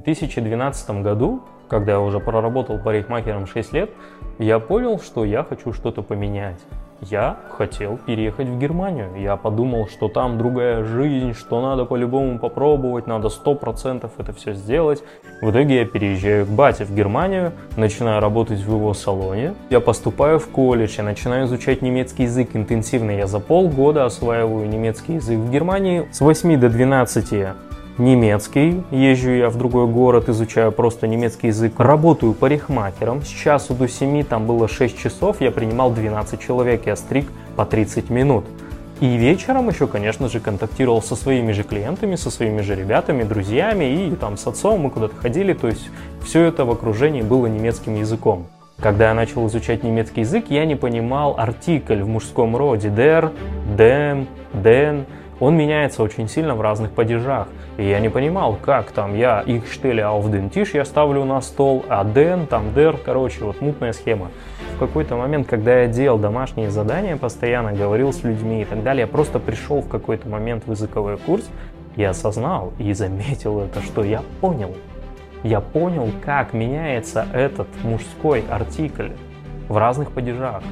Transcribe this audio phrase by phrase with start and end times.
[0.00, 3.90] 2012 году, когда я уже проработал парикмахером 6 лет,
[4.38, 6.60] я понял, что я хочу что-то поменять.
[7.00, 9.10] Я хотел переехать в Германию.
[9.16, 15.04] Я подумал, что там другая жизнь, что надо по-любому попробовать, надо 100% это все сделать.
[15.40, 19.54] В итоге я переезжаю к бате в Германию, начинаю работать в его салоне.
[19.70, 23.12] Я поступаю в колледж, я начинаю изучать немецкий язык интенсивно.
[23.12, 26.08] Я за полгода осваиваю немецкий язык в Германии.
[26.10, 27.32] С 8 до 12
[27.98, 33.88] немецкий, езжу я в другой город, изучаю просто немецкий язык, работаю парикмахером, с часу до
[33.88, 38.44] 7, там было 6 часов, я принимал 12 человек, я стриг по 30 минут.
[39.00, 44.08] И вечером еще, конечно же, контактировал со своими же клиентами, со своими же ребятами, друзьями
[44.08, 45.88] и там с отцом мы куда-то ходили, то есть
[46.24, 48.46] все это в окружении было немецким языком.
[48.80, 52.88] Когда я начал изучать немецкий язык, я не понимал артикль в мужском роде.
[52.88, 53.32] Der,
[53.76, 55.04] dem, den,
[55.40, 57.48] он меняется очень сильно в разных падежах.
[57.76, 61.84] И я не понимал, как там я их штели auf den я ставлю на стол,
[61.88, 64.30] а den, там der, короче, вот мутная схема.
[64.76, 69.02] В какой-то момент, когда я делал домашние задания, постоянно говорил с людьми и так далее,
[69.02, 71.48] я просто пришел в какой-то момент в языковой курс,
[71.98, 74.72] и осознал и заметил это, что я понял.
[75.42, 79.10] Я понял, как меняется этот мужской артикль
[79.68, 80.62] в разных падежах.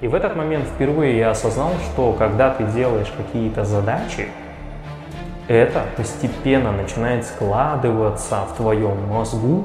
[0.00, 4.28] И в этот момент впервые я осознал, что когда ты делаешь какие-то задачи,
[5.48, 9.64] это постепенно начинает складываться в твоем мозгу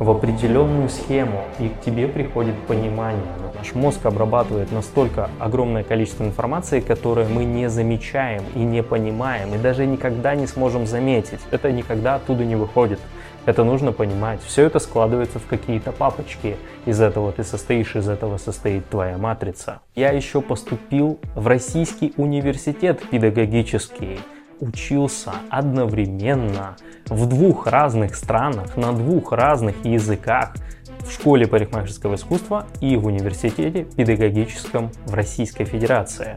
[0.00, 3.22] в определенную схему, и к тебе приходит понимание.
[3.56, 9.58] Наш мозг обрабатывает настолько огромное количество информации, которое мы не замечаем и не понимаем, и
[9.58, 11.38] даже никогда не сможем заметить.
[11.52, 12.98] Это никогда оттуда не выходит.
[13.46, 14.40] Это нужно понимать.
[14.42, 16.56] Все это складывается в какие-то папочки.
[16.86, 19.80] Из этого ты состоишь, из этого состоит твоя матрица.
[19.94, 24.18] Я еще поступил в Российский университет педагогический.
[24.60, 30.54] Учился одновременно в двух разных странах, на двух разных языках
[31.00, 36.36] в школе парикмахерского искусства и в университете педагогическом в Российской Федерации.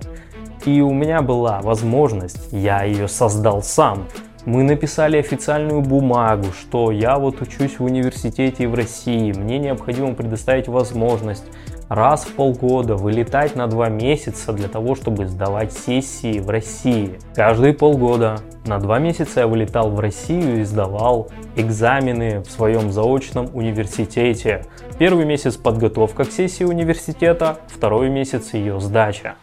[0.66, 4.08] И у меня была возможность, я ее создал сам,
[4.48, 10.70] мы написали официальную бумагу, что я вот учусь в университете в России, мне необходимо предоставить
[10.70, 11.44] возможность
[11.90, 17.20] раз в полгода вылетать на два месяца для того, чтобы сдавать сессии в России.
[17.36, 23.50] Каждые полгода на два месяца я вылетал в Россию и сдавал экзамены в своем заочном
[23.54, 24.66] университете.
[24.98, 29.36] Первый месяц подготовка к сессии университета, второй месяц ее сдача.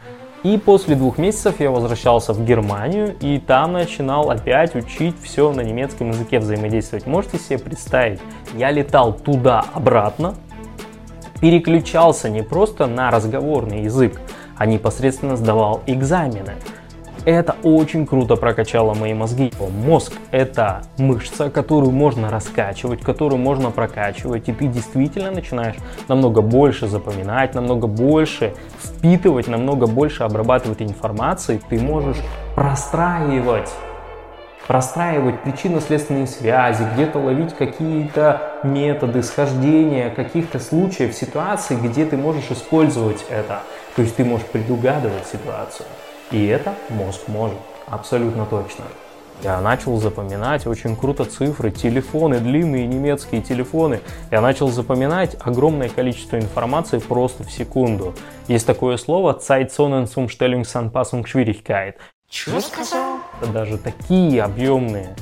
[0.45, 5.63] И после двух месяцев я возвращался в Германию и там начинал опять учить все на
[5.63, 7.07] немецком языке взаимодействовать.
[7.07, 8.21] Можете себе представить,
[8.55, 10.35] я летал туда-обратно,
[11.41, 14.21] переключался не просто на разговорный язык,
[14.59, 16.53] а непосредственно сдавал экзамены.
[17.25, 19.51] Это очень круто прокачало мои мозги.
[19.87, 25.77] Мозг– это мышца, которую можно раскачивать, которую можно прокачивать, и ты действительно начинаешь
[26.07, 31.63] намного больше запоминать, намного больше впитывать, намного больше обрабатывать информации.
[31.71, 32.19] Ты можешь
[32.55, 33.71] простраивать
[34.67, 43.27] простраивать причинно-следственные связи, где-то ловить какие-то методы схождения каких-то случаев, ситуаций, где ты можешь использовать
[43.29, 43.63] это.
[43.95, 45.87] То есть ты можешь предугадывать ситуацию.
[46.31, 48.85] И это мозг может, абсолютно точно.
[49.43, 54.01] Я начал запоминать очень круто цифры, телефоны, длинные немецкие телефоны.
[54.31, 58.15] Я начал запоминать огромное количество информации просто в секунду.
[58.49, 61.95] Есть такое слово Zeitzonenzumstellungsanpassungsschwierigkeit.
[62.29, 63.19] Чего сказал?
[63.53, 65.15] Даже такие объемные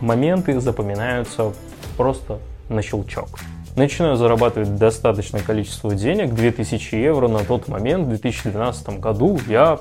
[0.00, 1.52] моменты запоминаются
[1.96, 2.38] просто
[2.68, 3.28] на щелчок.
[3.76, 9.80] Начинаю зарабатывать достаточное количество денег, 2000 евро на тот момент, в 2012 году я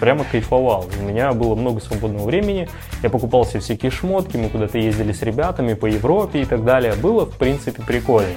[0.00, 0.86] прямо кайфовал.
[1.00, 2.68] У меня было много свободного времени,
[3.02, 6.94] я покупал себе всякие шмотки, мы куда-то ездили с ребятами по Европе и так далее.
[6.94, 8.34] Было, в принципе, прикольно.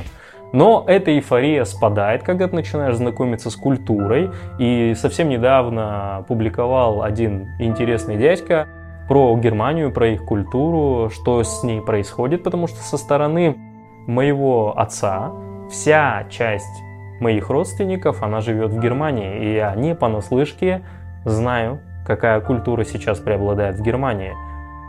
[0.53, 4.29] Но эта эйфория спадает, когда ты начинаешь знакомиться с культурой.
[4.59, 8.68] И совсем недавно публиковал один интересный дядька
[9.07, 13.57] про Германию, про их культуру, что с ней происходит, потому что со стороны
[14.06, 15.31] моего отца
[15.71, 16.83] вся часть
[17.19, 20.83] моих родственников, она живет в Германии, и не понаслышке
[21.25, 24.34] знаю, какая культура сейчас преобладает в Германии.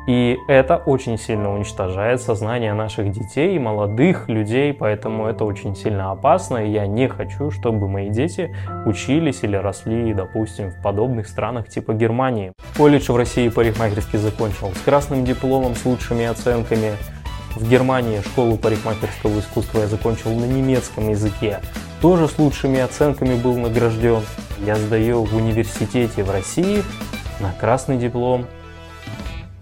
[0.06, 6.10] И это очень сильно уничтожает сознание наших детей и молодых людей, поэтому это очень сильно
[6.10, 8.54] опасно, и я не хочу, чтобы мои дети
[8.84, 12.52] учились или росли, допустим, в подобных странах типа Германии.
[12.76, 16.92] Колледж в России парикмахерский закончил с красным дипломом, с лучшими оценками.
[17.56, 21.60] В Германии школу парикмахерского искусства я закончил на немецком языке.
[22.04, 24.20] Тоже с лучшими оценками был награжден.
[24.66, 26.82] Я сдаю в университете в России
[27.40, 28.44] на красный диплом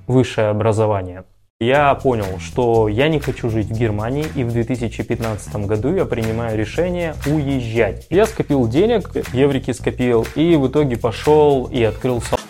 [0.08, 1.22] высшее образование.
[1.60, 6.58] Я понял, что я не хочу жить в Германии, и в 2015 году я принимаю
[6.58, 8.08] решение уезжать.
[8.10, 12.40] Я скопил денег, еврики скопил, и в итоге пошел и открыл салон